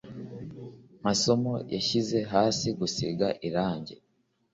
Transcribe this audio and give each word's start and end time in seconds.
masomo 1.05 1.53
yashyize 1.73 2.17
hasi 2.31 2.67
gusiga 2.79 3.27
irangi. 3.47 3.95